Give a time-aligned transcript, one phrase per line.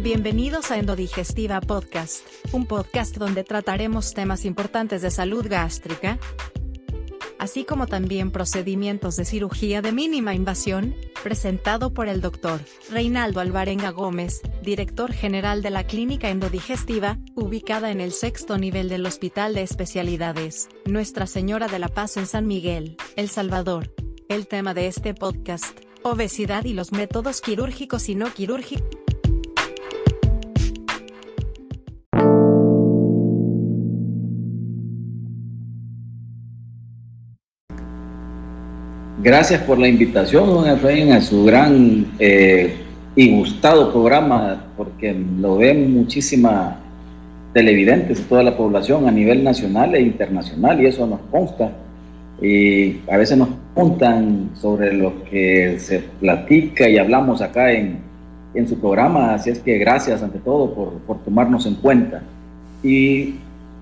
[0.00, 6.20] Bienvenidos a Endodigestiva Podcast, un podcast donde trataremos temas importantes de salud gástrica,
[7.40, 13.90] así como también procedimientos de cirugía de mínima invasión, presentado por el doctor Reinaldo Alvarenga
[13.90, 19.62] Gómez, director general de la Clínica Endodigestiva, ubicada en el sexto nivel del Hospital de
[19.62, 23.92] Especialidades, Nuestra Señora de la Paz en San Miguel, El Salvador.
[24.28, 28.97] El tema de este podcast, obesidad y los métodos quirúrgicos y no quirúrgicos.
[39.20, 42.76] Gracias por la invitación, don Efraín, a su gran eh,
[43.16, 46.76] y gustado programa, porque lo ven muchísimas
[47.52, 51.72] televidentes de toda la población a nivel nacional e internacional, y eso nos consta.
[52.40, 57.98] Y a veces nos preguntan sobre lo que se platica y hablamos acá en,
[58.54, 62.22] en su programa, así es que gracias ante todo por, por tomarnos en cuenta.
[62.84, 63.34] Y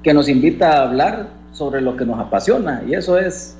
[0.02, 3.58] que nos invita a hablar sobre lo que nos apasiona, y eso es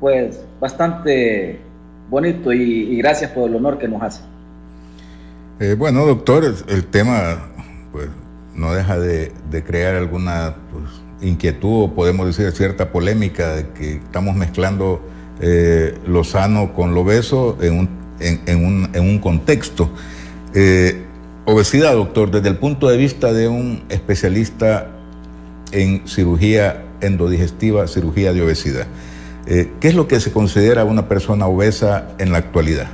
[0.00, 1.60] pues bastante
[2.08, 4.22] bonito y, gracias por el honor que nos hace.
[5.60, 7.50] Eh, bueno, doctor, el tema
[7.92, 8.08] pues
[8.54, 9.32] no deja de,
[9.66, 10.84] crear alguna pues,
[11.20, 15.02] inquietud o podemos decir cierta polémica de que estamos mezclando
[15.40, 17.88] eh, lo sano con lo obeso en un,
[18.20, 19.90] en, un, en un contexto.
[20.54, 21.02] Eh,
[21.44, 24.88] obesidad, doctor, desde el punto de vista de un especialista
[25.72, 28.86] en cirugía endodigestiva, cirugía de obesidad.
[29.46, 32.86] Eh, ¿Qué es lo que se considera una persona obesa en la actualidad?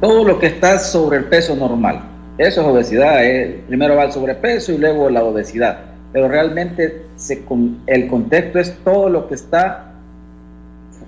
[0.00, 2.00] Todo lo que está sobre el peso normal.
[2.38, 3.24] Eso es obesidad.
[3.24, 3.62] Eh.
[3.66, 5.80] Primero va el sobrepeso y luego la obesidad.
[6.12, 7.02] Pero realmente
[7.86, 9.92] el contexto es todo lo que está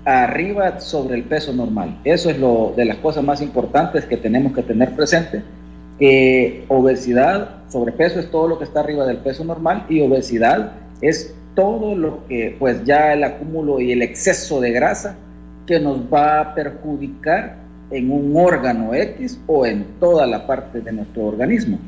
[0.05, 1.99] arriba sobre el peso normal.
[2.03, 5.41] Eso es lo de las cosas más importantes que tenemos que tener presente.
[5.97, 11.33] Que obesidad, sobrepeso es todo lo que está arriba del peso normal y obesidad es
[11.55, 15.15] todo lo que, pues ya el acúmulo y el exceso de grasa
[15.67, 17.57] que nos va a perjudicar
[17.91, 21.79] en un órgano X o en toda la parte de nuestro organismo.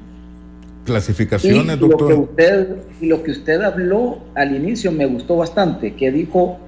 [0.85, 2.01] Clasificaciones, doctor.
[2.01, 6.59] Lo que usted, y lo que usted habló al inicio me gustó bastante, que dijo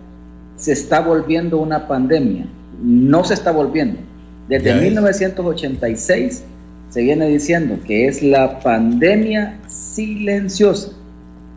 [0.56, 2.46] se está volviendo una pandemia.
[2.82, 4.00] No se está volviendo.
[4.48, 6.44] Desde 1986
[6.90, 10.92] se viene diciendo que es la pandemia silenciosa.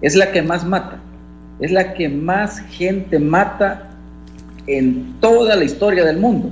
[0.00, 1.00] Es la que más mata
[1.60, 3.90] es la que más gente mata
[4.66, 6.50] en toda la historia del mundo,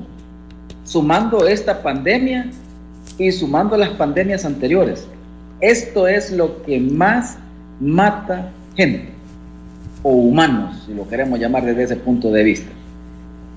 [0.84, 2.50] sumando esta pandemia
[3.18, 5.06] y sumando las pandemias anteriores.
[5.60, 7.38] Esto es lo que más
[7.80, 9.10] mata gente,
[10.02, 12.70] o humanos, si lo queremos llamar desde ese punto de vista.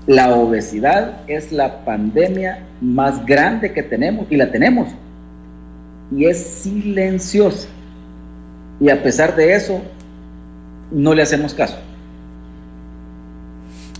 [0.06, 4.88] La obesidad es la pandemia más grande que tenemos y la tenemos.
[6.16, 7.68] Y es silenciosa.
[8.80, 9.82] Y a pesar de eso,
[10.90, 11.76] no le hacemos caso.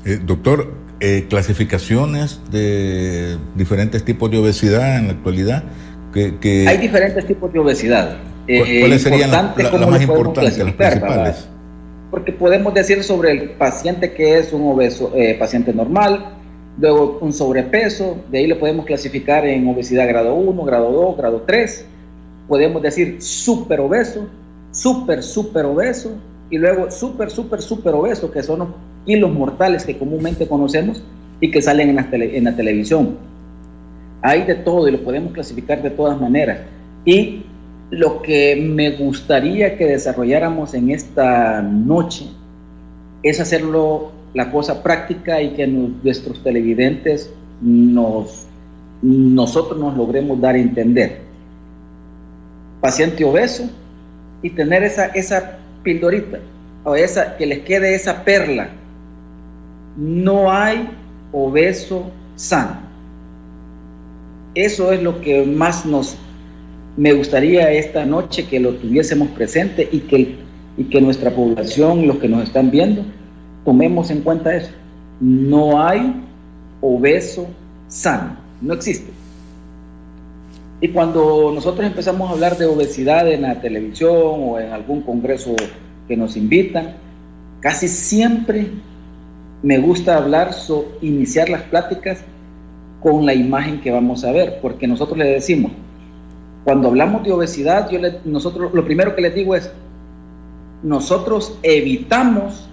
[0.05, 5.65] Eh, doctor, eh, clasificaciones de diferentes tipos de obesidad en la actualidad.
[6.12, 8.17] Que, Hay diferentes tipos de obesidad.
[8.49, 11.49] Eh, ¿Cuáles serían las más importantes, las principales?
[12.11, 16.34] Porque podemos decir sobre el paciente que es un obeso, paciente normal,
[16.81, 21.43] luego un sobrepeso, de ahí lo podemos clasificar en obesidad grado 1, grado 2, grado
[21.47, 21.87] 3.
[22.49, 24.27] Podemos decir súper obeso,
[24.72, 26.17] súper, súper obeso,
[26.50, 28.69] y luego súper, súper, súper obesos, que son los
[29.06, 31.03] kilos mortales que comúnmente conocemos
[31.41, 33.16] y que salen en la, en la televisión.
[34.22, 36.59] Hay de todo y lo podemos clasificar de todas maneras.
[37.05, 37.44] Y
[37.91, 42.27] lo que me gustaría que desarrolláramos en esta noche
[43.22, 48.47] es hacerlo la cosa práctica y que nuestros televidentes nos,
[49.03, 51.21] nosotros nos logremos dar a entender.
[52.81, 53.69] Paciente obeso
[54.43, 56.38] y tener esa, esa pildorita
[56.84, 58.70] o esa, que les quede esa perla.
[59.96, 60.88] No hay
[61.32, 62.78] obeso sano.
[64.54, 66.16] Eso es lo que más nos
[66.97, 70.36] me gustaría esta noche que lo tuviésemos presente y que,
[70.77, 73.04] y que nuestra población, los que nos están viendo,
[73.65, 74.71] tomemos en cuenta eso.
[75.21, 76.15] No hay
[76.80, 77.47] obeso
[77.88, 79.10] sano, no existe.
[80.80, 85.54] Y cuando nosotros empezamos a hablar de obesidad en la televisión o en algún congreso
[86.09, 86.97] que nos invitan,
[87.60, 88.66] casi siempre
[89.62, 92.24] me gusta hablar, o iniciar las pláticas
[93.03, 95.72] con la imagen que vamos a ver, porque nosotros le decimos,
[96.65, 99.71] cuando hablamos de obesidad, yo nosotros lo primero que les digo es,
[100.83, 102.68] nosotros evitamos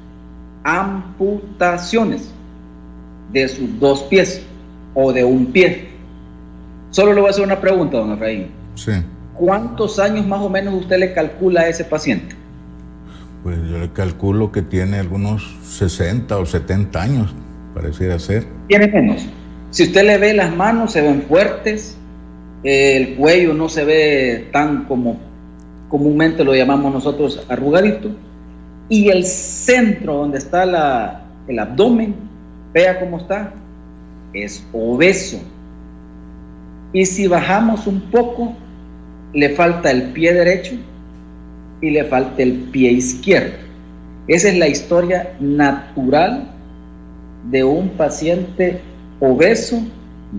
[0.63, 2.31] amputaciones
[3.33, 4.41] de sus dos pies
[4.93, 5.96] o de un pie
[6.97, 8.47] Solo le voy a hacer una pregunta, don Efraín.
[8.73, 8.91] Sí.
[9.35, 12.35] ¿cuántos años más o menos usted le calcula a ese paciente?
[13.43, 17.35] Pues yo le calculo que tiene algunos 60 o 70 años,
[17.75, 18.47] pareciera ser.
[18.67, 19.27] Tiene menos.
[19.69, 21.95] Si usted le ve las manos, se ven fuertes,
[22.63, 25.19] el cuello no se ve tan como
[25.89, 28.09] comúnmente lo llamamos nosotros arrugadito,
[28.89, 32.15] y el centro donde está la, el abdomen,
[32.73, 33.53] vea cómo está,
[34.33, 35.39] es obeso.
[36.93, 38.53] Y si bajamos un poco,
[39.33, 40.75] le falta el pie derecho
[41.81, 43.53] y le falta el pie izquierdo.
[44.27, 46.49] Esa es la historia natural
[47.49, 48.81] de un paciente
[49.19, 49.81] obeso,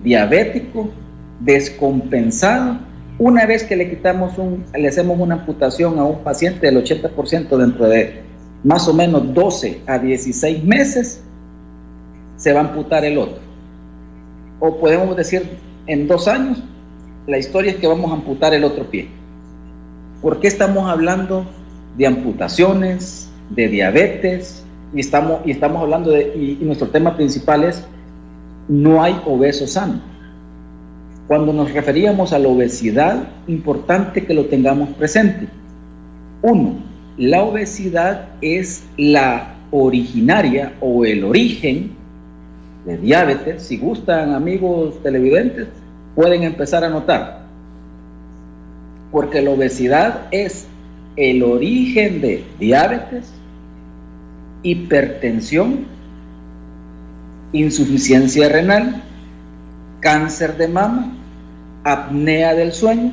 [0.03, 0.89] diabético,
[1.39, 2.77] descompensado.
[3.17, 7.57] Una vez que le quitamos un, le hacemos una amputación a un paciente del 80%
[7.57, 8.21] dentro de
[8.63, 11.23] más o menos 12 a 16 meses,
[12.35, 13.39] se va a amputar el otro.
[14.59, 15.43] O podemos decir
[15.89, 16.63] en dos años,
[17.25, 19.09] la historia es que vamos a amputar el otro pie.
[20.21, 21.45] ¿Por qué estamos hablando
[21.97, 24.63] de amputaciones, de diabetes?
[24.93, 27.83] Y estamos, y estamos hablando de, y, nuestro tema principal es,
[28.67, 29.99] no hay obeso sano.
[31.27, 35.47] Cuando nos referíamos a la obesidad, importante que lo tengamos presente.
[36.43, 36.75] Uno,
[37.17, 41.98] la obesidad es la originaria o el origen
[42.97, 43.63] diabetes.
[43.63, 45.67] Si gustan, amigos televidentes,
[46.15, 47.39] pueden empezar a notar.
[49.11, 50.67] Porque la obesidad es
[51.15, 53.31] el origen de diabetes,
[54.63, 55.85] hipertensión,
[57.51, 59.01] insuficiencia renal,
[59.99, 61.13] cáncer de mama,
[61.83, 63.11] apnea del sueño,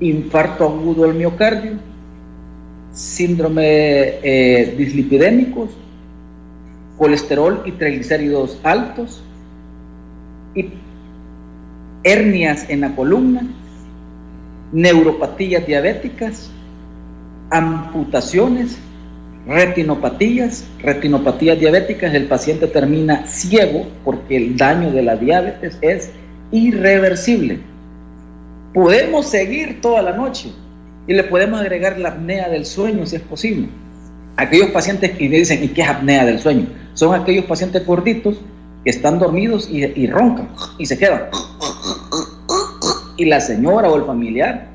[0.00, 1.72] infarto agudo del miocardio,
[2.92, 3.62] síndrome
[4.22, 5.70] eh, dislipidémicos,
[6.96, 9.22] colesterol y triglicéridos altos,
[10.54, 10.70] y
[12.04, 13.42] hernias en la columna,
[14.72, 16.50] neuropatías diabéticas,
[17.50, 18.78] amputaciones,
[19.46, 26.10] retinopatías, retinopatías diabéticas, el paciente termina ciego porque el daño de la diabetes es
[26.50, 27.60] irreversible.
[28.72, 30.50] Podemos seguir toda la noche
[31.06, 33.68] y le podemos agregar la apnea del sueño si es posible.
[34.36, 36.66] Aquellos pacientes que dicen, ¿y qué es apnea del sueño?
[36.94, 38.36] Son aquellos pacientes gorditos
[38.82, 40.48] que están dormidos y, roncan
[40.78, 41.22] y se quedan.
[43.16, 44.66] Y la señora o el familiar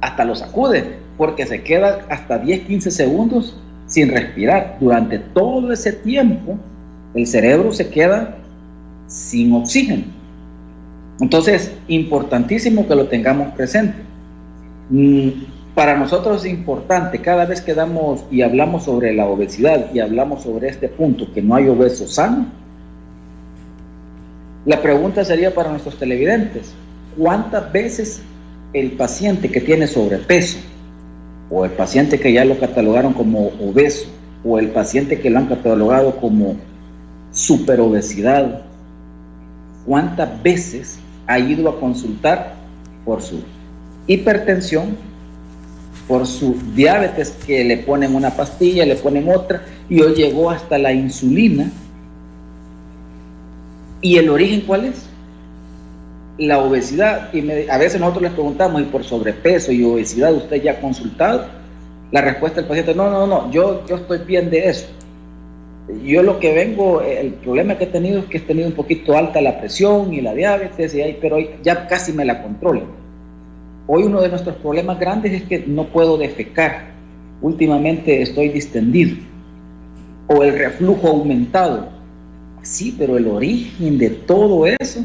[0.00, 4.78] hasta lo sacude porque se queda hasta 10, 15 segundos sin respirar.
[4.80, 6.58] Durante todo ese tiempo,
[7.14, 8.36] el cerebro se queda
[9.06, 10.04] sin oxígeno.
[11.20, 13.94] Entonces, importantísimo que lo tengamos presente.
[15.74, 20.42] Para nosotros es importante, cada vez que damos y hablamos sobre la obesidad y hablamos
[20.42, 22.46] sobre este punto, que no hay obeso sano,
[24.66, 26.72] la pregunta sería para nuestros televidentes,
[27.16, 28.22] ¿cuántas veces
[28.74, 30.58] el paciente que tiene sobrepeso
[31.50, 34.08] o el paciente que ya lo catalogaron como obeso
[34.44, 36.56] o el paciente que lo han catalogado como
[37.32, 38.62] superobesidad,
[39.86, 42.54] cuántas veces ha ido a consultar
[43.04, 43.42] por su
[44.06, 44.96] hipertensión,
[46.12, 50.76] por su diabetes que le ponen una pastilla, le ponen otra, y hoy llegó hasta
[50.76, 51.72] la insulina.
[54.02, 55.06] ¿Y el origen cuál es?
[56.36, 57.32] La obesidad.
[57.32, 61.46] Y a veces nosotros les preguntamos, ¿y por sobrepeso y obesidad usted ya ha consultado?
[62.10, 64.88] La respuesta del paciente, no, no, no, yo, yo estoy bien de eso.
[66.04, 69.16] Yo lo que vengo, el problema que he tenido es que he tenido un poquito
[69.16, 73.01] alta la presión y la diabetes, y ahí, pero ya casi me la controlo
[73.86, 76.92] Hoy uno de nuestros problemas grandes es que no puedo defecar.
[77.40, 79.16] Últimamente estoy distendido.
[80.28, 81.88] O el reflujo aumentado.
[82.62, 85.04] Sí, pero el origen de todo eso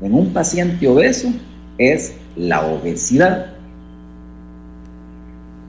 [0.00, 1.32] en un paciente obeso
[1.78, 3.52] es la obesidad.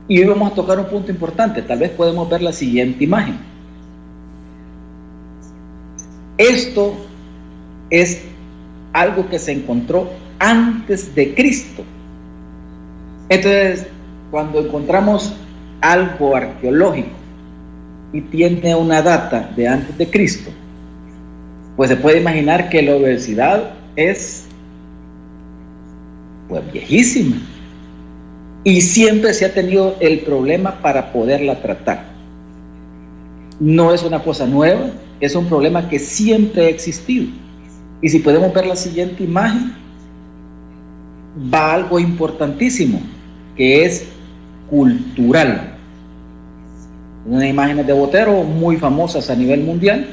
[0.06, 1.62] Y hoy vamos a tocar un punto importante.
[1.62, 3.38] Tal vez podemos ver la siguiente imagen.
[6.36, 6.94] Esto
[7.90, 8.22] es
[8.92, 11.84] algo que se encontró antes de Cristo.
[13.28, 13.86] Entonces,
[14.30, 15.34] cuando encontramos
[15.80, 17.10] algo arqueológico
[18.12, 20.50] y tiene una data de antes de Cristo,
[21.76, 24.46] pues se puede imaginar que la obesidad es
[26.48, 27.36] pues viejísima
[28.64, 32.04] y siempre se ha tenido el problema para poderla tratar.
[33.60, 34.90] No es una cosa nueva,
[35.20, 37.26] es un problema que siempre ha existido.
[38.00, 39.74] Y si podemos ver la siguiente imagen,
[41.52, 43.00] va algo importantísimo
[43.56, 44.06] que es
[44.68, 45.74] cultural.
[47.26, 50.08] Unas imágenes de Botero muy famosas a nivel mundial,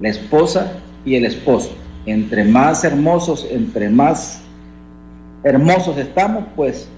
[0.00, 0.72] la esposa
[1.04, 1.70] y el esposo.
[2.06, 4.40] Entre más hermosos, entre más
[5.44, 6.88] hermosos estamos, pues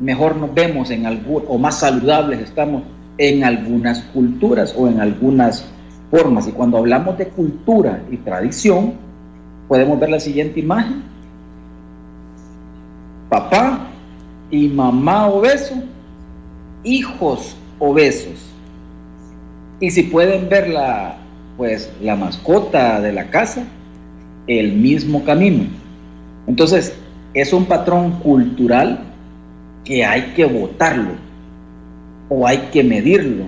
[0.00, 2.82] mejor nos vemos en algún, o más saludables estamos
[3.18, 5.64] en algunas culturas o en algunas
[6.10, 6.46] formas.
[6.48, 8.94] Y cuando hablamos de cultura y tradición,
[9.68, 11.13] podemos ver la siguiente imagen.
[13.34, 13.88] Papá
[14.48, 15.74] y mamá obeso,
[16.84, 18.48] hijos obesos.
[19.80, 21.16] Y si pueden ver la,
[21.56, 23.64] pues, la mascota de la casa,
[24.46, 25.64] el mismo camino.
[26.46, 26.96] Entonces,
[27.34, 29.00] es un patrón cultural
[29.84, 31.14] que hay que votarlo
[32.28, 33.46] o hay que medirlo.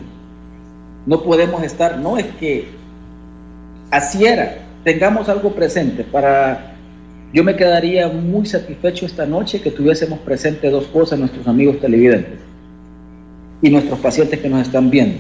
[1.07, 2.67] No podemos estar, no es que
[3.93, 6.76] así era, tengamos algo presente para...
[7.37, 12.41] Yo me quedaría muy satisfecho esta noche que tuviésemos presente dos cosas nuestros amigos televidentes
[13.61, 15.19] y nuestros pacientes que nos están viendo.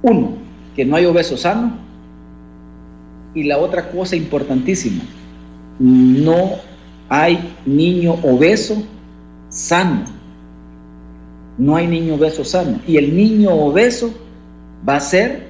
[0.00, 0.38] Uno,
[0.74, 1.76] que no hay obeso sano.
[3.34, 5.02] Y la otra cosa importantísima,
[5.78, 6.52] no
[7.10, 8.82] hay niño obeso
[9.50, 10.04] sano.
[11.58, 12.80] No hay niño obeso sano.
[12.86, 14.14] Y el niño obeso
[14.88, 15.46] va a ser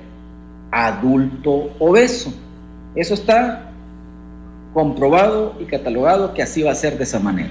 [0.72, 2.34] adulto obeso.
[2.96, 3.65] Eso está
[4.76, 7.48] comprobado y catalogado que así va a ser de esa manera.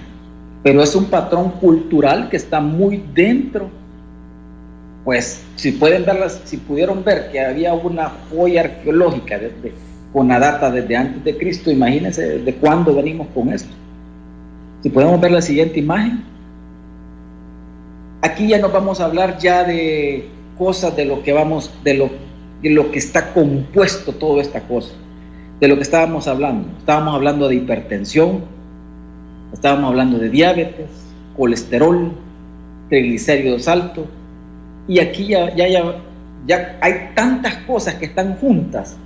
[0.62, 3.68] Pero es un patrón cultural que está muy dentro.
[5.04, 9.40] Pues si pueden verlas, si pudieron ver que había una joya arqueológica
[10.14, 13.74] con la data desde antes de Cristo, imagínense de cuándo venimos con esto.
[14.84, 16.24] Si podemos ver la siguiente imagen.
[18.22, 20.30] Aquí ya nos vamos a hablar ya de
[20.60, 22.10] cosas de lo que vamos, de lo,
[22.62, 24.94] de lo que está compuesto toda esta cosa,
[25.60, 26.68] de lo que estábamos hablando.
[26.78, 28.42] Estábamos hablando de hipertensión,
[29.54, 30.90] estábamos hablando de diabetes,
[31.38, 32.12] colesterol,
[32.90, 34.06] triglicéridos altos,
[34.88, 35.96] y aquí ya, ya, ya,
[36.46, 38.98] ya hay tantas cosas que están juntas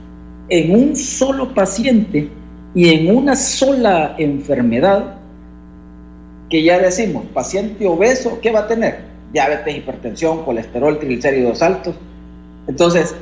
[0.49, 2.29] en un solo paciente
[2.75, 5.15] y en una sola enfermedad
[6.49, 9.09] que ya decimos, paciente obeso, ¿qué va a tener?
[9.31, 11.95] diabetes, hipertensión, colesterol, triglicéridos altos.
[12.67, 13.15] Entonces,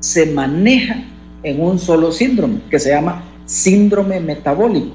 [0.00, 0.96] se maneja
[1.42, 4.94] en un solo síndrome que se llama síndrome metabólico,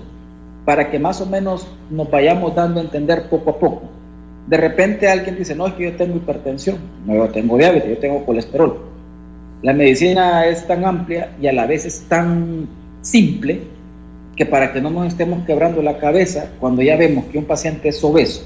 [0.66, 3.84] para que más o menos nos vayamos dando a entender poco a poco.
[4.48, 7.98] De repente alguien dice, no, es que yo tengo hipertensión, no, yo tengo diabetes, yo
[7.98, 8.80] tengo colesterol.
[9.62, 12.68] La medicina es tan amplia y a la vez es tan
[13.02, 13.62] simple
[14.36, 17.90] que para que no nos estemos quebrando la cabeza cuando ya vemos que un paciente
[17.90, 18.44] es obeso,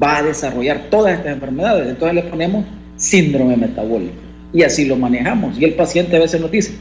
[0.00, 1.88] va a desarrollar todas estas enfermedades.
[1.88, 2.64] Entonces le ponemos
[2.96, 5.58] síndrome metabólico y así lo manejamos.
[5.58, 6.74] Y el paciente a veces nos dice,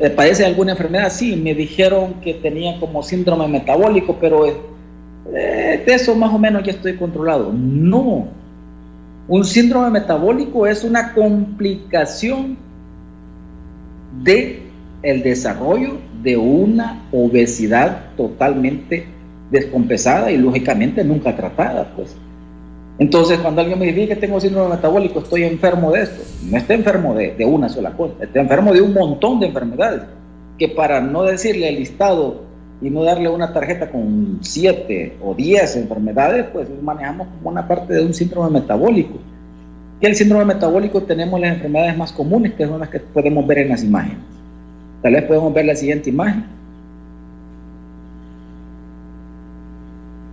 [0.00, 1.10] eh, ¿padece alguna enfermedad?
[1.10, 6.62] Sí, me dijeron que tenía como síndrome metabólico, pero eh, de eso más o menos
[6.62, 7.52] ya estoy controlado.
[7.52, 8.28] No,
[9.28, 12.56] un síndrome metabólico es una complicación
[14.22, 14.62] de
[15.02, 19.06] el desarrollo de una obesidad totalmente
[19.50, 22.16] descompensada y lógicamente nunca tratada, pues.
[22.98, 26.22] Entonces, cuando alguien me dice que tengo síndrome metabólico, estoy enfermo de esto.
[26.44, 30.02] No estoy enfermo de, una sola cosa, estoy enfermo de un montón de enfermedades.
[30.58, 32.42] Que para no decirle el listado
[32.80, 37.94] y no darle una tarjeta con siete o diez enfermedades, pues manejamos como una parte
[37.94, 39.18] de un síndrome metabólico.
[40.00, 43.58] Y el síndrome metabólico tenemos las enfermedades más comunes, que son las que podemos ver
[43.58, 44.18] en las imágenes.
[45.00, 46.44] Tal vez podemos ver la siguiente imagen.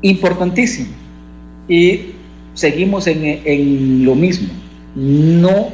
[0.02, 0.90] Importantísimo.
[1.68, 2.14] Y
[2.60, 4.50] seguimos en, lo mismo.
[4.94, 5.70] No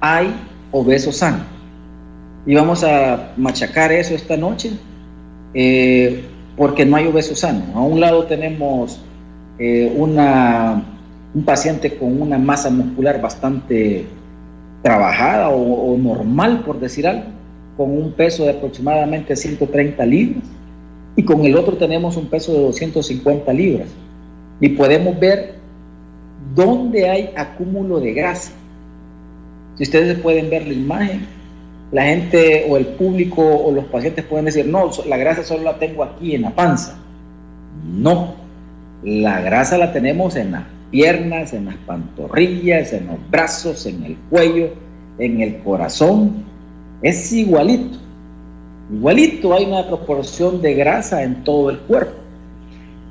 [0.00, 0.32] hay
[0.70, 1.42] obeso sano.
[2.46, 4.70] Y vamos a machacar eso esta noche
[5.52, 6.22] eh,
[6.56, 7.64] porque no hay obeso sano.
[7.74, 9.00] A un lado tenemos
[9.58, 10.84] eh, una,
[11.34, 14.06] un paciente con una masa muscular bastante
[14.82, 17.24] trabajada o, o, normal, por decir algo,
[17.76, 20.44] con un peso de aproximadamente 130 libras.
[21.16, 23.88] Y con el otro tenemos un peso de 250 libras.
[24.60, 25.57] Y podemos ver
[26.54, 28.52] ¿Dónde hay acúmulo de grasa?
[29.76, 31.26] Si ustedes pueden ver la imagen,
[31.92, 35.78] la gente o el público o los pacientes pueden decir, no, la grasa solo la
[35.78, 36.98] tengo aquí en la panza.
[37.84, 38.34] No,
[39.02, 44.16] la grasa la tenemos en las piernas, en las pantorrillas, en los brazos, en el
[44.30, 44.70] cuello,
[45.18, 46.44] en el corazón.
[47.02, 47.98] Es igualito.
[48.92, 52.27] Igualito hay una proporción de grasa en todo el cuerpo.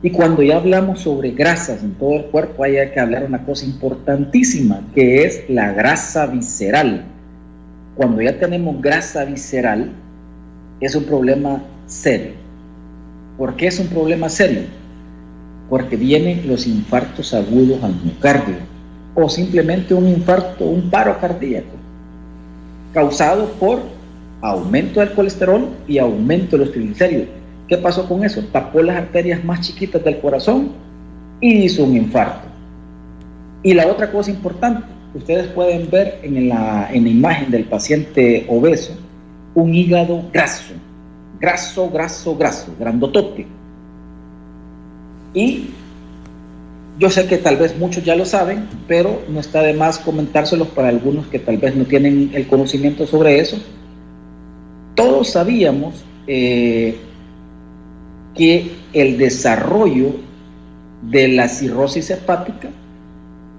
[0.03, 3.65] Y cuando ya hablamos sobre grasas en todo el cuerpo, hay que hablar una cosa
[3.65, 7.05] importantísima, que es la grasa visceral.
[7.95, 9.91] Cuando ya tenemos grasa visceral,
[10.79, 12.33] es un problema serio.
[13.39, 14.61] ¿Por qué es un problema serio?
[15.67, 18.55] Porque vienen los infartos agudos al miocardio
[19.15, 21.75] o simplemente un infarto, un paro cardíaco,
[22.93, 23.81] causado por
[24.41, 27.27] aumento del colesterol y aumento de los triglicéridos
[27.67, 28.43] ¿Qué pasó con eso?
[28.51, 30.71] Tapó las arterias más chiquitas del corazón
[31.41, 32.47] y hizo un infarto.
[33.63, 34.83] Y la otra cosa importante,
[35.13, 38.93] ustedes pueden ver en la, en la imagen del paciente obeso
[39.57, 40.75] un hígado graso,
[41.39, 43.47] graso, graso, graso, grandotote.
[45.33, 45.69] Y
[46.99, 50.67] yo sé que tal vez muchos ya lo saben, pero no está de más comentárselos
[50.67, 53.57] para algunos que tal vez no tienen el conocimiento sobre eso.
[54.93, 56.95] Todos sabíamos eh,
[58.37, 60.15] que el desarrollo
[61.01, 62.69] de la cirrosis hepática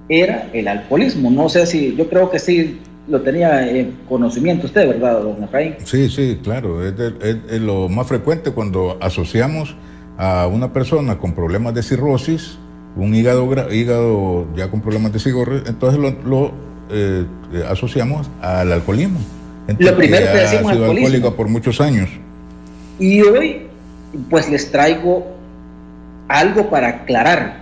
[0.09, 1.31] era el alcoholismo.
[1.31, 5.75] No sé si, yo creo que sí lo tenía en conocimiento usted, ¿verdad, don Efraín?
[5.85, 6.87] Sí, sí, claro.
[6.87, 9.75] Es, es, lo más frecuente cuando asociamos
[10.17, 12.59] a una persona con problemas de cirrosis
[12.99, 16.53] un hígado, hígado ya con problemas de cirrosis, entonces lo,
[16.91, 17.25] eh,
[17.69, 19.21] asociamos al alcoholismo.
[19.79, 22.11] lo primero que, decimos ha sido alcohólico por muchos años.
[22.99, 23.68] Y hoy,
[24.31, 25.27] pues les traigo
[26.29, 27.59] algo para aclarar.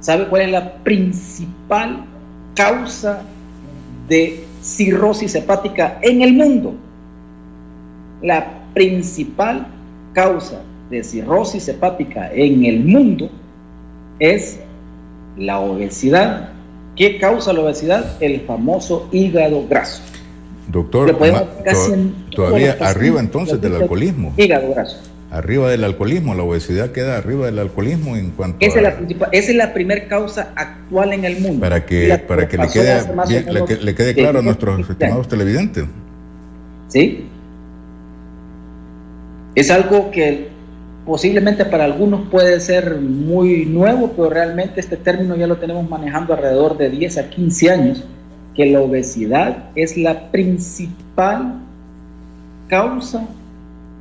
[0.00, 2.04] ¿Sabe cuál es la principal
[2.54, 3.22] causa
[4.08, 6.74] de cirrosis hepática en el mundo?
[8.22, 9.66] La principal
[10.12, 13.30] causa de cirrosis hepática en el mundo
[14.18, 14.60] es
[15.36, 16.50] la obesidad.
[16.96, 18.20] ¿Qué causa la obesidad?
[18.20, 20.02] El famoso hígado graso.
[20.68, 21.16] Doctor,
[22.34, 24.32] todavía arriba entonces del alcoholismo.
[24.36, 24.98] Hígado graso.
[25.30, 29.50] Arriba del alcoholismo, la obesidad queda arriba del alcoholismo en cuanto esa, es la esa
[29.50, 31.60] es la primera causa actual en el mundo.
[31.60, 35.84] Para que, para que, le quede, le, quede claro a nuestros estimados televidentes.
[36.88, 37.26] ¿Sí?
[39.54, 40.48] Es algo que
[41.04, 46.32] posiblemente para algunos puede ser muy nuevo, pero realmente este término ya lo tenemos manejando
[46.32, 48.04] alrededor de 10 a 15 años,
[48.54, 51.60] que la obesidad es la principal
[52.68, 53.28] causa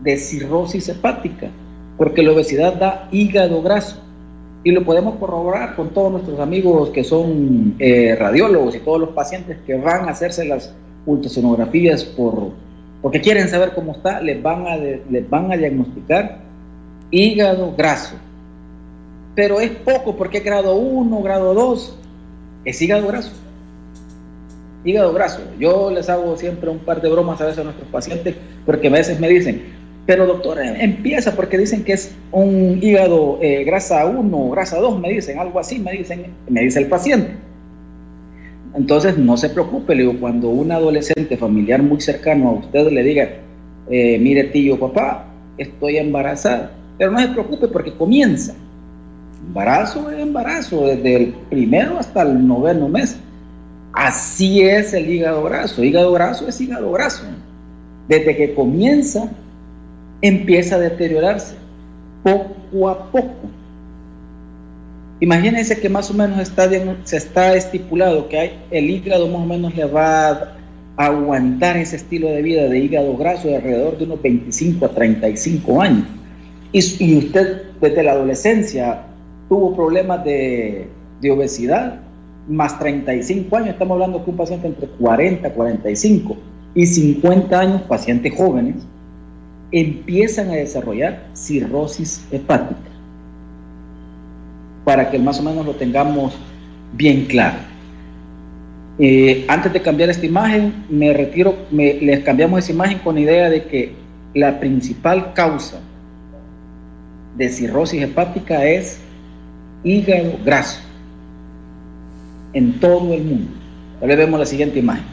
[0.08, 1.50] de cirrosis hepática,
[1.98, 3.98] porque la obesidad da hígado graso.
[4.64, 9.10] Y lo podemos corroborar con todos nuestros amigos que son eh, radiólogos y todos los
[9.10, 10.74] pacientes que van a hacerse las
[11.06, 12.52] ultrasonografías por,
[13.02, 16.40] porque quieren saber cómo está, les van a, les van a diagnosticar
[17.12, 18.16] hígado graso.
[19.36, 21.98] Pero es poco porque es grado 1, grado 2,
[22.64, 23.32] es hígado graso.
[24.86, 25.42] Hígado graso.
[25.60, 28.92] Yo les hago siempre un par de bromas a veces a nuestros pacientes porque a
[28.92, 29.77] veces me dicen,
[30.08, 35.00] pero doctor, em, empieza porque dicen que es un hígado eh, grasa 1, grasa 2,
[35.00, 37.32] me dicen, algo así, me dicen, me dice el paciente.
[38.74, 43.04] Entonces no se preocupe, le digo, cuando un adolescente familiar muy cercano a usted le
[43.04, 43.30] diga,
[43.90, 45.26] eh, mire tío, papá,
[45.58, 48.56] estoy embarazada, pero no se preocupe porque comienza.
[49.46, 53.18] Embarazo es embarazo, desde el primero hasta el noveno mes.
[53.92, 55.84] Así es el hígado graso.
[55.84, 57.24] Hígado graso es hígado graso.
[58.08, 59.32] Desde que comienza,
[60.22, 61.56] empieza a deteriorarse
[62.24, 63.50] poco a poco.
[65.20, 66.70] Imagínense que más o menos está,
[67.04, 70.58] se está estipulado que hay, el hígado más o menos le va a
[70.98, 75.82] aguantar ese estilo de vida de hígado graso de alrededor de unos 25 a 35
[75.82, 76.06] años
[76.72, 79.04] y, usted desde la adolescencia
[79.50, 80.88] tuvo problemas de,
[81.32, 82.00] obesidad,
[82.48, 86.38] más 35 años, estamos hablando que un paciente entre 40, 45
[86.76, 88.76] y 50 años, pacientes jóvenes,
[89.72, 92.80] empiezan a desarrollar cirrosis hepática.
[94.86, 96.38] Para que más o menos lo tengamos
[96.94, 97.58] bien claro.
[99.00, 103.50] Eh, antes de cambiar esta imagen, me retiro, les cambiamos esa imagen con la idea
[103.50, 103.94] de que
[104.34, 105.80] la principal causa
[107.38, 109.00] de cirrosis hepática es
[109.84, 110.82] hígado graso
[112.54, 113.52] en todo el mundo.
[114.02, 115.06] Ahora vemos la siguiente imagen.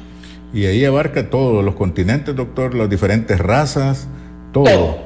[0.55, 4.09] Y ahí abarca todos los continentes, doctor, las diferentes razas,
[4.55, 4.97] todo.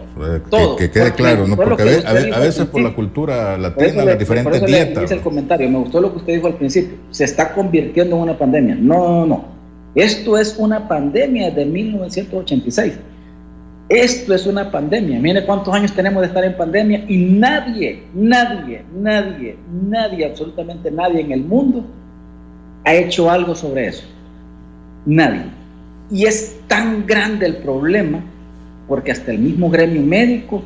[0.51, 0.77] todo.
[0.77, 1.57] Que, quede claro, ¿no?
[1.57, 5.11] porque a, veces por la cultura latina, las diferentes dietas.
[5.11, 8.39] el comentario, me gustó lo que usted dijo al principio, se está convirtiendo en una
[8.39, 8.77] pandemia.
[8.77, 9.45] No, no, no.
[9.95, 12.93] Esto es una pandemia de 1986.
[13.89, 15.19] Esto es una pandemia.
[15.19, 19.57] Mire cuántos años tenemos de estar en pandemia y nadie, nadie, nadie,
[19.89, 21.85] nadie, absolutamente nadie en el mundo
[22.85, 24.05] ha hecho algo sobre eso.
[25.07, 25.47] Nadie.
[26.11, 28.23] Y es tan grande el problema
[28.89, 30.63] porque hasta el mismo gremio médico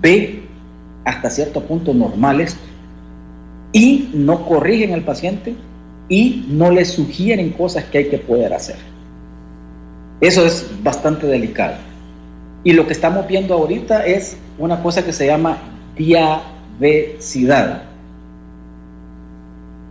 [0.00, 0.42] ve
[1.04, 2.60] hasta cierto punto normal esto.
[3.72, 5.54] Y no corrigen al paciente
[6.08, 8.76] y no le sugieren cosas que hay que poder hacer.
[10.20, 11.76] Eso es bastante delicado.
[12.64, 15.58] Y lo que estamos viendo ahorita es una cosa que se llama
[15.96, 17.82] diabesidad.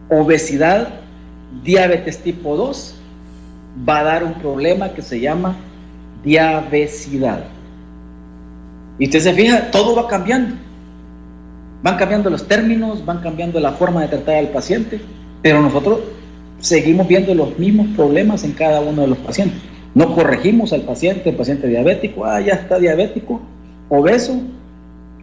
[0.10, 0.90] Obesidad,
[1.64, 2.96] diabetes tipo 2,
[3.88, 5.56] va a dar un problema que se llama
[6.24, 7.44] diabesidad.
[8.98, 10.56] Y usted se fija, todo va cambiando.
[11.82, 15.00] Van cambiando los términos, van cambiando la forma de tratar al paciente,
[15.42, 16.00] pero nosotros
[16.60, 19.62] seguimos viendo los mismos problemas en cada uno de los pacientes.
[19.96, 23.40] No corregimos al paciente, el paciente diabético, ah, ya está diabético,
[23.88, 24.42] obeso,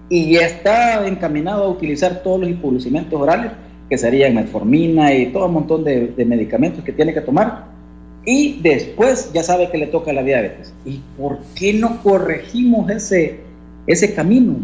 [0.09, 3.53] y ya está encaminado a utilizar todos los hipoglucemiantos orales,
[3.91, 7.76] que serían metformina y todo un montón de medicamentos que tiene que tomar,
[8.27, 10.75] y después ya sabe que le toca la diabetes.
[10.85, 13.41] ¿Y por qué no corregimos ese,
[13.87, 14.57] ese camino?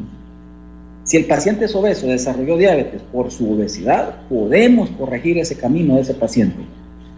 [1.05, 6.03] Si el paciente es obeso, desarrolló diabetes por su obesidad, podemos corregir ese camino de
[6.03, 6.59] ese paciente.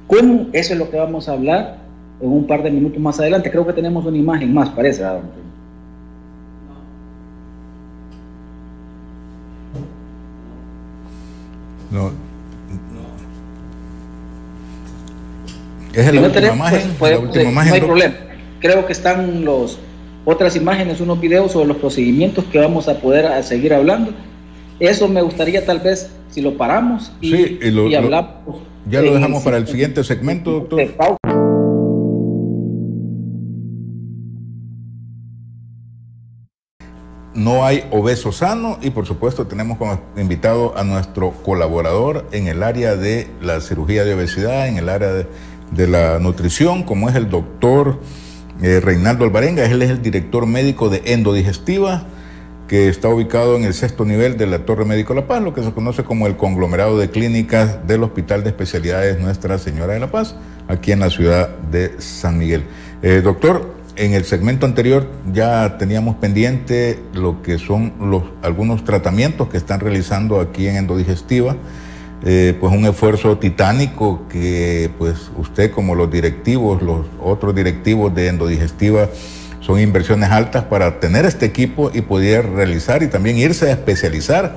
[0.07, 0.48] ¿Cómo?
[0.52, 1.78] Eso es lo que vamos a hablar
[2.20, 3.50] en un par de minutos más adelante.
[3.50, 5.02] Creo que tenemos una imagen más, parece.
[5.02, 5.20] No.
[15.96, 18.14] Es la, última, imagen, pues, No hay problema.
[18.61, 19.78] Creo que están los
[20.24, 24.12] otras imágenes, unos videos sobre los procedimientos que vamos a poder seguir hablando.
[24.80, 28.57] Eso me gustaría tal vez si lo paramos y, hablamos.
[28.90, 30.80] ya lo dejamos para el siguiente segmento, doctor.
[37.35, 42.62] No hay obeso sano y por supuesto tenemos como invitado a nuestro colaborador en el
[42.62, 45.26] área de la cirugía de obesidad, en el área de,
[45.75, 48.01] de la nutrición, como es el doctor
[48.63, 52.05] eh, Reinaldo Alvarenga, él es el director médico de Endodigestiva,
[52.69, 55.63] que está ubicado en el sexto nivel de la Torre Médico La Paz, lo que
[55.63, 60.11] se conoce como el conglomerado de clínicas del Hospital de Especialidades Nuestra Señora de la
[60.11, 60.37] Paz,
[60.69, 62.65] aquí en la ciudad de San Miguel.
[63.03, 69.49] Eh, doctor, en el segmento anterior ya teníamos pendiente lo que son los, algunos tratamientos
[69.49, 71.57] que están realizando aquí en Endodigestiva.
[72.27, 78.29] Eh, pues un esfuerzo titánico que pues usted como los directivos, los otros directivos de
[78.29, 79.11] endodigestiva
[79.61, 84.57] son inversiones altas para tener este equipo y poder realizar y también irse a especializar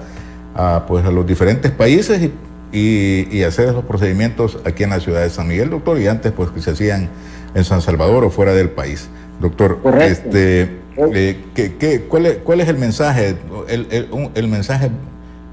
[0.56, 2.30] a, pues, a los diferentes países
[2.72, 6.32] y, y, hacer esos procedimientos aquí en la ciudad de San Miguel, doctor, y antes
[6.32, 7.10] pues que se hacían
[7.54, 9.10] en San Salvador o fuera del país.
[9.42, 10.70] Doctor, este,
[11.14, 13.36] eh, ¿qué, cuál, es, ¿cuál, es, el mensaje,
[13.68, 14.90] el, el, el mensaje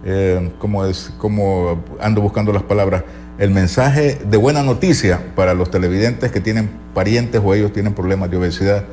[0.05, 3.05] eh, como, es, como ando buscando las palabras,
[3.39, 8.31] el mensaje de buena noticia para los televidentes que tienen parientes o ellos tienen problemas
[8.31, 8.85] de obesidad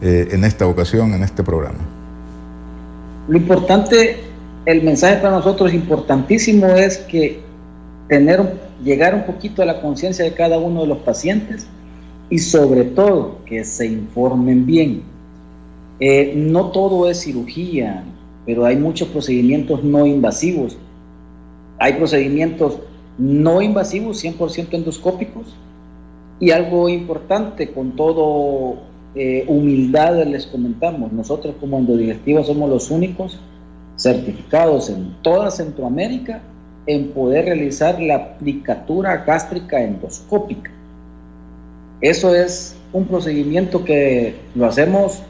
[0.00, 1.78] eh, en esta ocasión, en este programa?
[3.28, 4.20] Lo importante,
[4.64, 7.40] el mensaje para nosotros importantísimo es que
[8.08, 11.66] tener, llegar un poquito a la conciencia de cada uno de los pacientes
[12.30, 15.02] y sobre todo que se informen bien.
[16.00, 18.04] Eh, no todo es cirugía,
[18.46, 20.76] pero hay muchos procedimientos no invasivos.
[21.78, 22.78] Hay procedimientos
[23.18, 25.54] no invasivos, 100% endoscópicos.
[26.40, 28.76] Y algo importante, con todo
[29.14, 33.38] eh, humildad les comentamos, nosotros como endodigestiva somos los únicos
[33.96, 36.40] certificados en toda Centroamérica
[36.86, 40.70] en poder realizar la aplicatura gástrica endoscópica.
[42.00, 45.22] Eso es un procedimiento que lo hacemos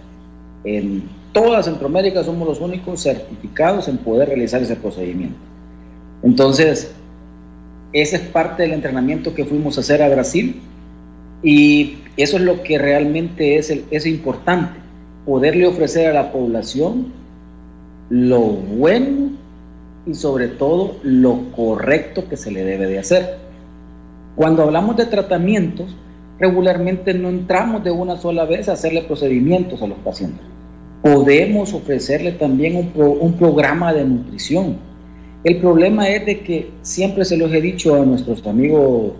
[0.64, 5.36] en toda Centroamérica somos los únicos certificados en poder realizar ese procedimiento.
[6.22, 6.92] Entonces,
[7.92, 10.60] ese es parte del entrenamiento que fuimos a hacer a Brasil
[11.42, 14.78] y eso es lo que realmente es, es importante,
[15.26, 17.12] poderle ofrecer a la población
[18.10, 19.30] lo bueno
[20.06, 23.38] y sobre todo lo correcto que se le debe de hacer.
[24.36, 25.94] Cuando hablamos de tratamientos,
[26.38, 30.51] regularmente no entramos de una sola vez a hacerle procedimientos a los pacientes
[31.02, 34.76] podemos ofrecerle también un, programa de nutrición.
[35.42, 39.14] El problema es de que siempre se los he dicho a nuestros amigos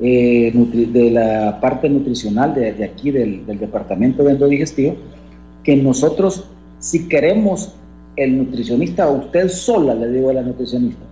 [0.00, 4.96] eh, de la parte nutricional de, aquí del, departamento de endodigestivo,
[5.64, 7.74] que nosotros si queremos
[8.16, 11.02] el nutricionista, usted sola le digo a la nutricionista,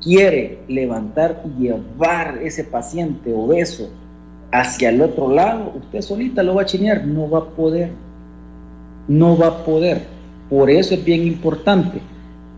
[0.00, 3.90] quiere levantar y llevar ese paciente obeso
[4.52, 7.90] hacia el otro lado, usted solita lo va a chinear, no va a poder
[9.10, 10.02] no va a poder.
[10.48, 12.00] Por eso es bien importante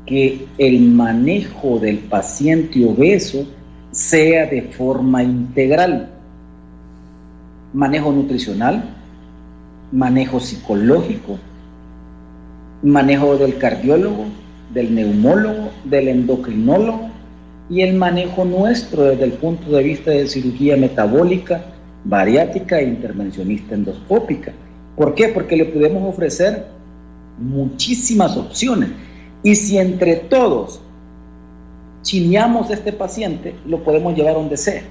[0.05, 3.47] que el manejo del paciente obeso
[3.91, 6.11] sea de forma integral.
[7.73, 8.85] Manejo nutricional,
[9.93, 11.39] manejo psicológico,
[12.83, 14.27] manejo del cardiólogo,
[14.75, 17.09] del neumólogo, del endocrinólogo
[17.71, 21.65] y el manejo nuestro desde el punto de vista de cirugía metabólica,
[22.05, 24.53] bariátrica e intervencionista endoscópica.
[24.97, 25.29] ¿Por qué?
[25.29, 26.67] Porque le podemos ofrecer
[27.39, 28.91] muchísimas opciones.
[29.43, 30.81] Y si entre todos
[32.03, 34.83] chineamos a este paciente, lo podemos llevar donde sea,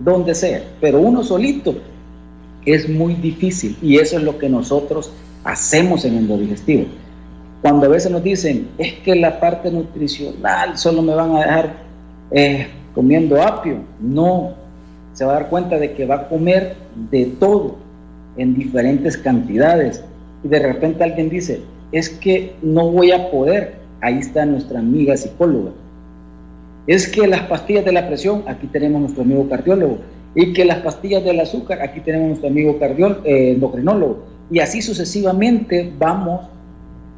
[0.00, 0.62] donde sea.
[0.80, 1.74] Pero uno solito
[2.64, 5.12] es muy difícil y eso es lo que nosotros
[5.44, 6.86] hacemos en endodigestivo.
[7.60, 11.76] Cuando a veces nos dicen, es que la parte nutricional solo me van a dejar
[12.32, 13.78] eh, comiendo apio.
[14.00, 14.54] No,
[15.12, 16.76] se va a dar cuenta de que va a comer
[17.10, 17.76] de todo
[18.36, 20.02] en diferentes cantidades.
[20.44, 21.60] Y de repente alguien dice,
[21.92, 23.76] es que no voy a poder.
[24.00, 25.70] Ahí está nuestra amiga psicóloga.
[26.86, 29.98] Es que las pastillas de la presión, aquí tenemos nuestro amigo cardiólogo.
[30.34, 32.78] Y que las pastillas del azúcar, aquí tenemos nuestro amigo
[33.24, 34.24] eh, endocrinólogo.
[34.50, 36.46] Y así sucesivamente vamos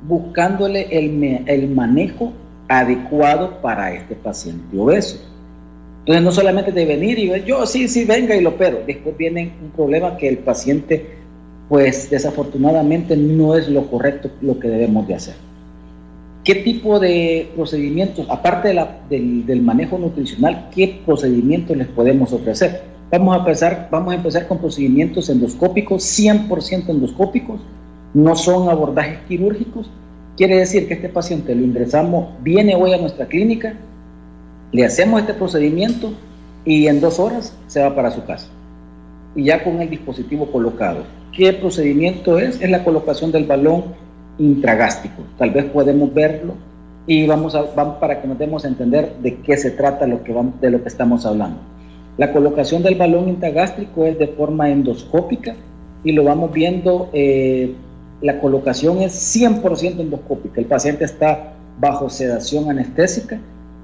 [0.07, 2.33] buscándole el, el manejo
[2.69, 5.19] adecuado para este paciente obeso.
[6.05, 8.81] Entonces no solamente de venir y yo sí, sí, venga y lo opero.
[8.87, 11.17] Después viene un problema que el paciente,
[11.71, 15.35] pues desafortunadamente no es lo correcto lo que debemos de hacer.
[16.45, 22.35] ¿Qué tipo de procedimientos, aparte de la, del, del, manejo nutricional, qué procedimientos les podemos
[22.35, 22.83] ofrecer?
[23.11, 27.61] Vamos a, empezar, vamos a empezar con procedimientos endoscópicos, 100% endoscópicos,
[28.13, 29.89] no son abordajes quirúrgicos.
[30.37, 33.79] Quiere decir que este paciente lo ingresamos, viene hoy a nuestra clínica,
[34.75, 36.13] le hacemos este procedimiento
[36.65, 38.49] y en dos horas se va para su casa.
[39.37, 41.05] Y ya con el dispositivo colocado.
[41.33, 42.61] ¿Qué procedimiento es?
[42.61, 43.85] Es la colocación del balón
[44.37, 45.23] intragástrico.
[45.39, 46.55] Tal vez podemos verlo
[47.07, 50.25] y vamos, a, vamos para que nos demos a entender de qué se trata lo
[50.25, 51.61] que vamos, de lo que estamos hablando.
[52.19, 55.55] La colocación del balón intragástrico es de forma endoscópica
[56.03, 57.77] y lo vamos viendo eh,
[58.23, 60.61] la colocación es 100% endoscópica.
[60.61, 63.39] El paciente está bajo sedación anestésica,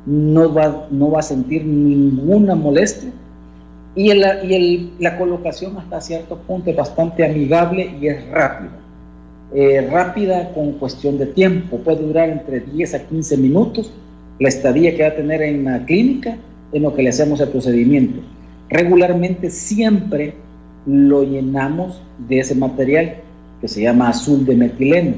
[0.06, 3.10] no va, no va a sentir ninguna molestia
[3.94, 8.70] y, y la colocación hasta cierto punto es bastante amigable y es rápida.
[9.52, 13.92] Eh, rápida con cuestión de tiempo, puede durar entre 10 a 15 minutos
[14.38, 16.36] la estadía que va a tener en la clínica
[16.72, 18.20] en lo que le hacemos el procedimiento.
[18.68, 20.34] Regularmente siempre
[20.86, 23.16] lo llenamos de ese material
[23.60, 25.14] que se llama azul de metileno.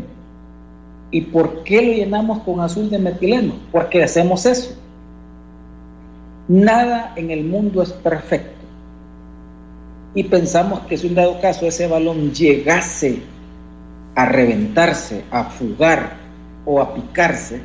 [1.12, 3.54] ¿Y por qué lo llenamos con azul de metileno?
[3.70, 4.74] Porque hacemos eso.
[6.48, 8.50] Nada en el mundo es perfecto.
[10.14, 13.20] Y pensamos que si un dado caso ese balón llegase
[14.14, 16.14] a reventarse, a fugar
[16.64, 17.60] o a picarse,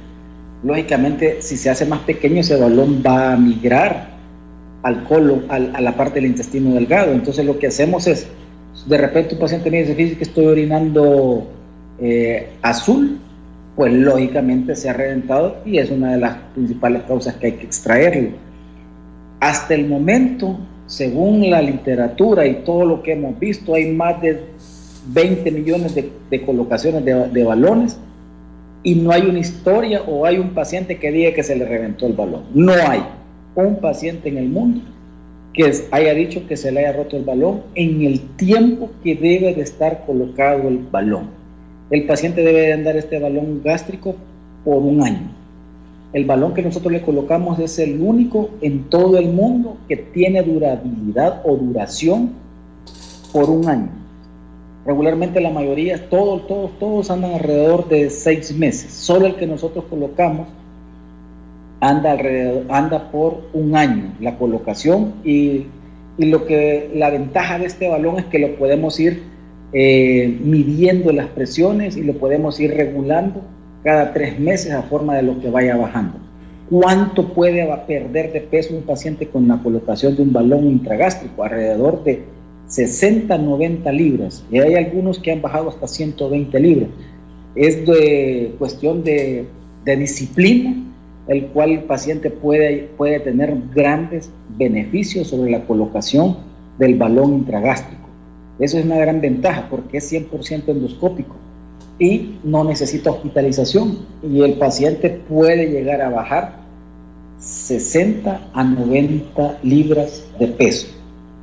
[0.64, 4.10] lógicamente si se hace más pequeño ese balón va a migrar
[4.84, 7.14] al colon, a la parte del intestino delgado.
[7.14, 8.28] Entonces lo que hacemos es
[8.86, 11.48] de repente un paciente me dice, que estoy orinando
[12.00, 13.20] eh, azul,
[13.78, 17.66] pues lógicamente se ha reventado y es una de las principales causas que hay que
[17.68, 18.32] extraerlo.
[19.40, 24.46] Hasta el momento, según la literatura y todo lo que hemos visto, hay más de
[25.14, 28.00] 20 millones de, colocaciones de, balones
[28.82, 32.08] y no hay una historia o hay un paciente que diga que se le reventó
[32.08, 32.46] el balón.
[32.56, 33.04] No hay
[33.54, 34.82] un paciente en el mundo
[35.54, 39.54] que haya dicho que se le haya roto el balón en el tiempo que debe
[39.54, 41.37] de estar colocado el balón.
[41.90, 44.16] El paciente debe de andar este balón gástrico
[44.66, 45.32] por un año.
[46.14, 50.42] El balón que nosotros le colocamos es el único en todo el mundo que tiene
[50.42, 52.32] durabilidad o duración
[53.32, 53.90] por un año.
[54.86, 58.92] Regularmente la mayoría, todos, todos, todos andan alrededor de seis meses.
[58.94, 60.48] Solo el que nosotros colocamos
[61.80, 65.66] anda alrededor, anda por un año la colocación y,
[66.18, 69.24] y, lo que la ventaja de este balón es que lo podemos ir
[69.74, 73.42] eh, midiendo las presiones y lo podemos ir regulando
[73.84, 76.18] cada tres meses a forma de lo que vaya bajando.
[76.70, 81.44] ¿Cuánto puede perder de peso un paciente con la colocación de un balón intragástrico?
[81.44, 82.24] Alrededor de
[82.68, 84.44] 60, 90 libras.
[84.52, 86.90] Y hay algunos que han bajado hasta 120 libras.
[87.56, 89.46] Es de cuestión de,
[89.86, 90.76] de disciplina
[91.28, 96.38] el cual el paciente puede, puede tener grandes beneficios sobre la colocación
[96.80, 98.07] del balón intragástrico.
[98.60, 101.36] Eso es una gran ventaja porque es 100% endoscópico
[102.00, 106.58] y no necesita hospitalización y el paciente puede llegar a bajar
[107.40, 110.88] 60 a 90 libras de peso.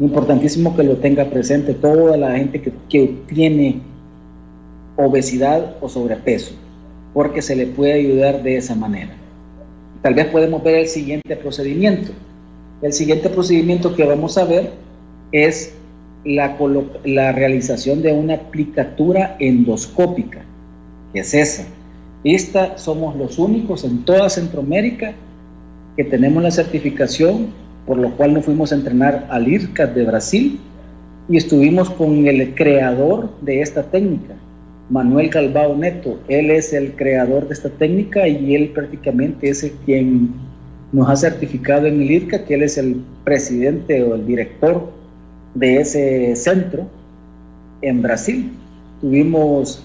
[0.01, 3.81] Importantísimo que lo tenga presente toda la gente que, que tiene
[4.97, 6.55] obesidad o sobrepeso,
[7.13, 9.13] porque se le puede ayudar de esa manera.
[10.03, 12.13] Tal vez podemos ver el siguiente procedimiento.
[12.83, 14.73] El siguiente procedimiento que vamos a ver
[15.33, 15.75] es
[16.25, 20.43] la, realización de una aplicatura endoscópica,
[21.13, 21.65] que es esa.
[22.25, 25.13] Esta somos los únicos en toda Centroamérica
[25.97, 27.49] que tenemos la certificación,
[27.87, 30.61] por lo cual nos fuimos a entrenar al IRCAS de Brasil
[31.29, 34.35] y estuvimos con el creador de esta técnica,
[34.89, 36.19] Manuel Calvao Neto.
[36.29, 40.33] Él es el creador de esta técnica y él prácticamente es el quien
[40.93, 45.04] nos ha certificado en el IRCA, que él es el presidente o el director
[45.55, 46.87] de ese centro
[47.83, 48.53] en Brasil.
[49.01, 49.85] Tuvimos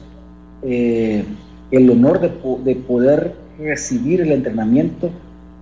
[0.63, 1.23] eh,
[1.71, 2.32] el honor de,
[2.63, 5.10] de poder recibir el entrenamiento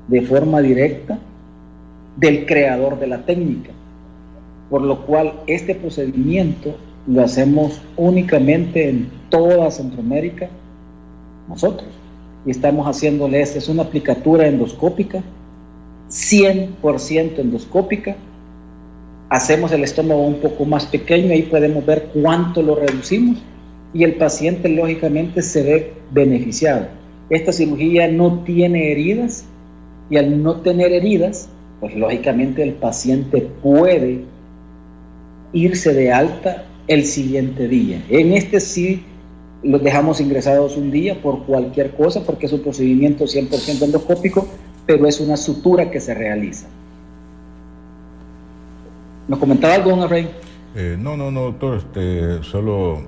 [0.08, 1.20] de forma directa
[2.18, 3.72] del creador de la técnica,
[4.70, 6.76] por lo cual este procedimiento
[7.08, 10.50] lo hacemos únicamente en toda Centroamérica
[11.48, 11.90] nosotros.
[12.46, 15.22] Y estamos haciéndole, esta es una aplicatura endoscópica,
[16.10, 18.16] 100% endoscópica.
[19.30, 23.38] Hacemos el estómago un poco más pequeño, ahí podemos ver cuánto lo reducimos
[23.94, 26.88] y el paciente lógicamente se ve beneficiado.
[27.30, 29.46] Esta cirugía no tiene heridas
[30.10, 31.50] y al no tener heridas,
[31.82, 34.22] pues lógicamente el paciente puede
[35.52, 38.02] irse de alta el siguiente día.
[38.10, 39.04] En este sí
[39.64, 44.48] los dejamos ingresados un día por cualquier cosa porque es un procedimiento 100% endoscópico,
[44.86, 46.68] pero es una sutura que se realiza.
[49.28, 50.30] ¿Nos comentaba algo, don Efraín?
[50.76, 53.02] Eh, no, no, no, doctor, este, solo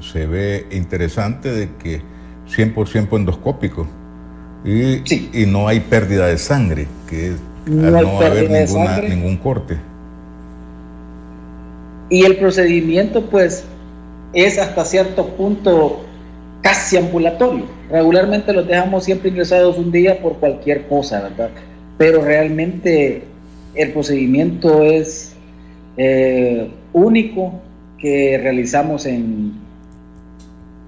[0.00, 2.00] se ve interesante de que
[2.48, 3.86] 100% endoscópico
[4.64, 5.02] y,
[5.40, 7.32] y, no hay pérdida de sangre, que
[7.66, 9.76] no, al no haber ninguna, ningún corte.
[12.08, 13.64] Y el procedimiento, pues,
[14.32, 16.04] es hasta cierto punto
[16.60, 17.64] casi ambulatorio.
[17.90, 21.50] Regularmente los dejamos siempre ingresados un día por cualquier cosa, ¿verdad?
[21.98, 23.24] Pero realmente
[23.74, 25.31] el procedimiento es
[25.96, 27.52] eh, único
[27.98, 29.52] que realizamos en,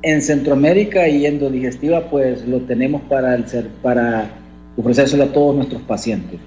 [0.03, 4.31] en Centroamérica y Endodigestiva, pues lo tenemos para, el ser, para
[4.77, 6.41] ofrecérselo a todos nuestros pacientes.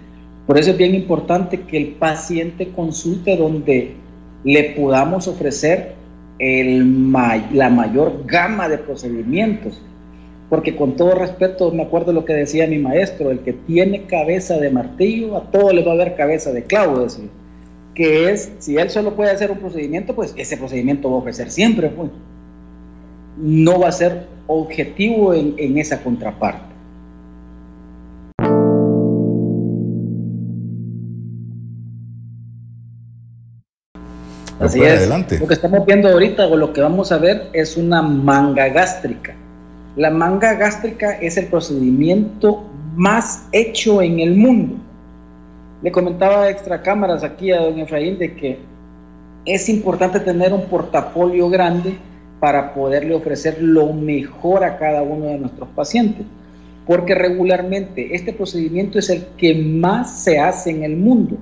[0.45, 3.95] Por eso es bien importante que el paciente consulte donde
[4.43, 5.93] le podamos ofrecer
[6.39, 7.11] el,
[7.51, 9.81] la mayor gama de procedimientos.
[10.49, 14.57] Porque con todo respeto, me acuerdo lo que decía mi maestro, el que tiene cabeza
[14.57, 17.29] de martillo, a todo le va a ver cabeza de clavo, decir.
[17.97, 21.49] Que es, si él solo puede hacer un procedimiento, pues ese procedimiento va a ofrecer
[21.49, 22.11] siempre, pues.
[23.37, 26.75] No va a ser objetivo en, en esa contraparte.
[34.59, 35.09] Así es.
[35.39, 39.33] Lo que estamos viendo ahorita o lo que vamos a ver es una manga gástrica.
[39.95, 42.63] La manga gástrica es el procedimiento
[42.95, 44.75] más hecho en el mundo.
[45.81, 48.57] Le comentaba extra cámaras aquí a don Efraín de que
[49.45, 51.95] es importante tener un portafolio grande
[52.39, 56.25] para poderle ofrecer lo mejor a cada uno de nuestros pacientes.
[56.85, 61.37] Porque regularmente este procedimiento es el que más se hace en el mundo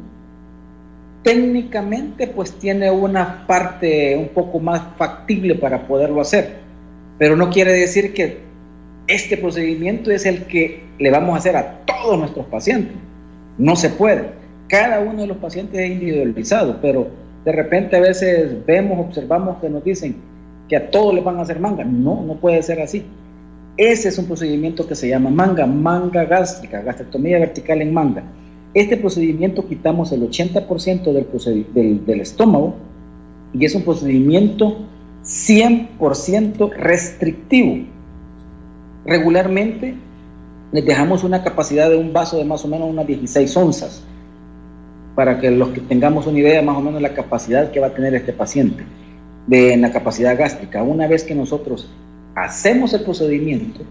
[1.26, 6.58] técnicamente pues tiene una parte un poco más factible para poderlo hacer,
[7.18, 8.38] pero no quiere decir que
[9.08, 12.96] este procedimiento es el que le vamos a hacer a todos nuestros pacientes.
[13.58, 14.32] No se puede.
[14.68, 17.08] Cada uno de los pacientes es individualizado, pero
[17.44, 20.16] de repente a veces vemos, observamos que nos dicen
[20.68, 21.84] que a todos les van a hacer manga.
[21.84, 23.06] No, no puede ser así.
[23.78, 28.24] Ese es un procedimiento que se llama manga, manga gástrica, gastrectomía vertical en manga
[28.76, 32.76] este procedimiento quitamos el 80% del, del, estómago
[33.54, 34.80] y es un procedimiento
[35.24, 37.86] 100% restrictivo.
[39.06, 39.96] Regularmente
[40.76, 44.04] les dejamos una capacidad de un vaso de más o menos unas 16 onzas
[45.16, 47.88] para que los que tengamos una idea más o menos de la capacidad que va
[47.88, 48.84] a tener este paciente
[49.48, 50.84] de la capacidad gástrica.
[50.84, 51.90] Una vez que nosotros
[52.36, 53.84] hacemos el procedimiento,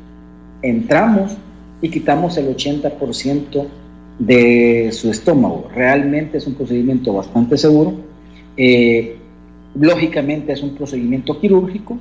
[0.61, 1.39] entramos
[1.81, 3.67] y quitamos el 80%
[4.19, 5.71] de su estómago.
[5.75, 7.95] Realmente es un procedimiento bastante seguro.
[8.59, 9.17] Eh,
[9.75, 11.99] lógicamente es un procedimiento quirúrgico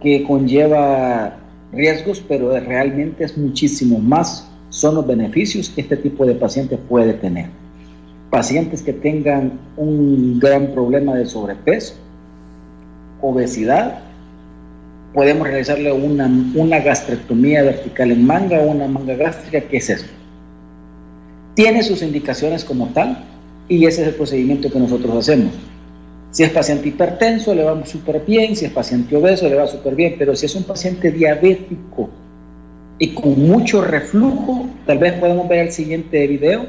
[0.00, 1.37] que conlleva
[1.72, 7.14] riesgos, pero realmente es muchísimo más son los beneficios que este tipo de pacientes puede
[7.14, 7.46] tener.
[8.30, 11.94] Pacientes que tengan un gran problema de sobrepeso,
[13.22, 14.00] obesidad,
[15.14, 20.06] podemos realizarle una, una gastrectomía vertical en manga o una manga gástrica, que es eso?
[21.58, 23.24] tiene sus indicaciones como tal
[23.68, 25.52] y ese es el procedimiento que nosotros hacemos.
[26.30, 29.94] Si es paciente hipertenso, le va súper bien, si es paciente obeso, le va súper
[29.94, 32.10] bien, pero si es un paciente diabético
[32.98, 36.66] y con mucho reflujo, tal vez podemos ver el siguiente video,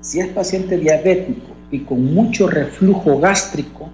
[0.00, 3.90] si es paciente diabético y con mucho reflujo gástrico,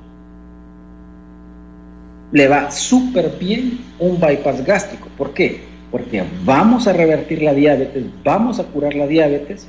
[2.32, 5.08] le va súper bien un bypass gástrico.
[5.16, 5.62] ¿Por qué?
[5.90, 9.66] Porque vamos a revertir la diabetes, vamos a curar la diabetes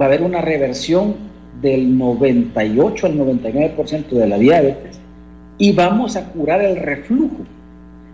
[0.00, 1.14] va a haber una reversión
[1.60, 5.00] del 98 al 99% de la diabetes
[5.58, 7.38] y vamos a curar el reflujo.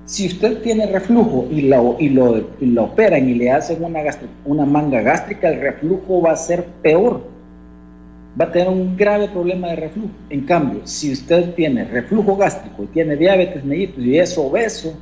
[0.05, 4.01] Si usted tiene reflujo y lo, y lo, operan y le hacen una,
[4.45, 7.29] una manga gástrica, el reflujo va a ser peor.
[8.41, 10.11] Va a tener un grave problema de reflujo.
[10.29, 14.95] En cambio, si usted tiene reflujo gástrico y tiene diabetes mellitus y es obeso,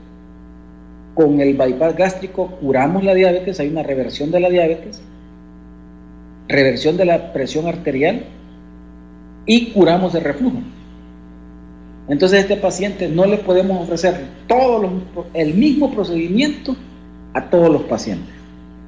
[1.15, 5.03] con el bypass gástrico curamos la diabetes, hay una reversión de la diabetes,
[6.49, 8.25] reversión de la presión arterial
[9.47, 10.59] y curamos el reflujo.
[12.09, 14.15] Entonces a este paciente no le podemos ofrecer
[15.35, 16.75] el mismo procedimiento
[17.35, 18.35] a todos los pacientes.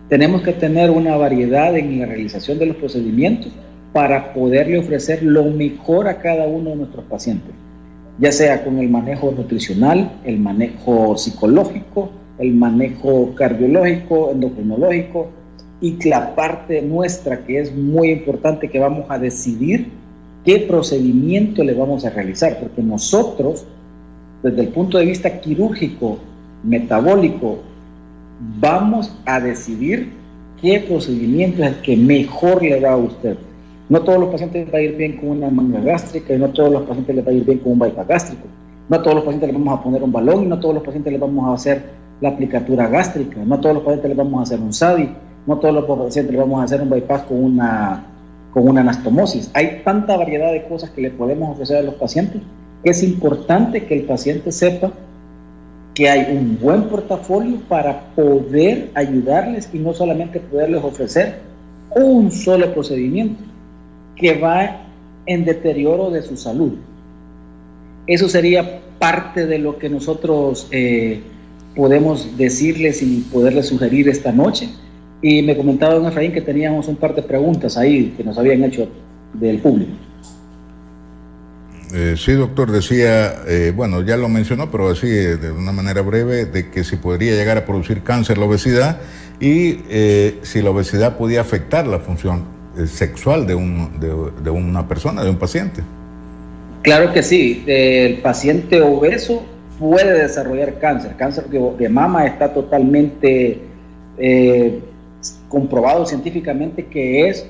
[0.09, 3.53] Tenemos que tener una variedad en la realización de los procedimientos
[3.93, 7.53] para poderle ofrecer lo mejor a cada uno de nuestros pacientes,
[8.19, 15.29] ya sea con el manejo nutricional, el manejo psicológico, el manejo cardiológico, endocrinológico
[15.81, 19.89] y la parte nuestra que es muy importante que vamos a decidir
[20.45, 23.64] qué procedimiento le vamos a realizar, porque nosotros,
[24.43, 26.18] desde el punto de vista quirúrgico,
[26.62, 27.59] metabólico,
[28.59, 30.11] vamos a decidir
[30.61, 33.37] qué procedimiento es el que mejor le va a usted.
[33.89, 36.49] No todos los pacientes les va a ir bien con una manga gástrica y no
[36.51, 38.47] todos los pacientes les va a ir bien con un bypass gástrico.
[38.89, 41.12] No todos los pacientes les vamos a poner un balón y no todos los pacientes
[41.12, 41.83] les vamos a hacer
[42.20, 43.41] la aplicatura gástrica.
[43.45, 45.09] No todos los pacientes les vamos a hacer un SADI.
[45.47, 48.05] No todos los pacientes vamos a hacer un bypass con una,
[48.53, 49.51] con una anastomosis.
[49.55, 52.43] Hay tanta variedad de cosas que le podemos ofrecer a los pacientes
[52.82, 54.93] es importante que el paciente sepa
[55.95, 61.41] que hay un buen portafolio para poder ayudarles y no solamente poderles ofrecer
[61.95, 63.43] un solo procedimiento
[64.16, 64.82] que va
[65.26, 66.74] en deterioro de su salud.
[68.07, 71.20] Eso sería parte de lo que nosotros eh,
[71.76, 74.68] podemos decirles y poderles sugerir esta noche.
[75.23, 78.64] Y me comentaba don Efraín que teníamos un par de preguntas ahí que nos habían
[78.64, 78.89] hecho
[79.35, 79.93] del público.
[81.93, 86.47] Eh, sí, doctor, decía, eh, bueno, ya lo mencionó, pero así de una manera breve,
[86.47, 88.99] de que si podría llegar a producir cáncer la obesidad
[89.41, 89.79] y
[90.43, 95.31] si la obesidad podía afectar la función eh, sexual de, un, de, una persona, de
[95.31, 95.83] un paciente.
[96.83, 99.45] Claro que sí, el paciente obeso
[99.79, 101.16] puede desarrollar cáncer.
[101.16, 103.61] Cáncer de, mama está totalmente
[104.18, 104.81] eh,
[105.49, 107.47] comprobado científicamente que es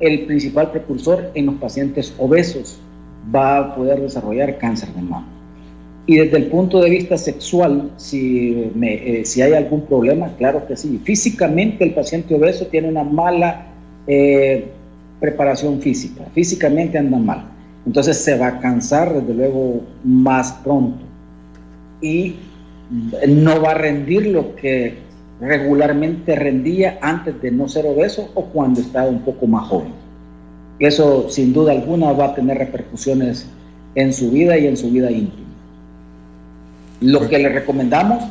[0.00, 2.78] el principal precursor en los pacientes obesos.
[3.34, 5.28] Va a poder desarrollar cáncer de mama.
[6.06, 10.76] Y desde el punto de vista sexual, si, eh, si hay algún problema, claro que
[10.76, 11.00] sí.
[11.04, 13.66] Físicamente el paciente obeso tiene una mala
[14.08, 14.66] eh,
[15.20, 16.24] preparación física.
[16.34, 17.44] Físicamente anda mal.
[17.86, 21.04] Entonces se va a cansar desde luego más pronto.
[22.00, 22.34] Y
[23.28, 24.94] no va a rendir lo que
[25.42, 29.92] regularmente rendía antes de no ser obeso o cuando estaba un poco más joven.
[30.78, 33.48] Eso sin duda alguna va a tener repercusiones
[33.96, 35.48] en su vida y en su vida íntima.
[37.00, 38.22] Lo que le recomendamos,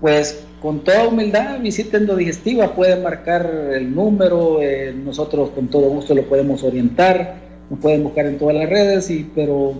[0.00, 6.16] pues con toda humildad visiten digestiva, pueden marcar el número, eh, nosotros con todo gusto
[6.16, 7.36] lo podemos orientar,
[7.70, 9.74] nos pueden buscar en todas las redes, y, pero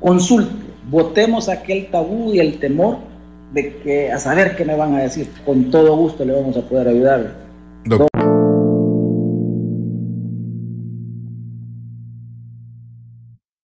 [0.00, 0.54] consulte,
[0.90, 3.11] votemos aquel tabú y el temor
[3.52, 6.62] de que a saber qué me van a decir, con todo gusto le vamos a
[6.62, 7.42] poder ayudar.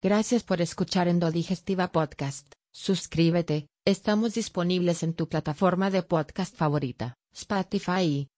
[0.02, 2.52] Gracias por escuchar Endo Digestiva Podcast.
[2.72, 8.28] Suscríbete, estamos disponibles en tu plataforma de podcast favorita, Spotify,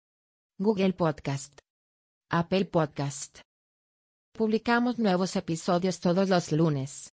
[0.58, 1.58] Google Podcast,
[2.30, 3.40] Apple Podcast.
[4.32, 7.12] Publicamos nuevos episodios todos los lunes.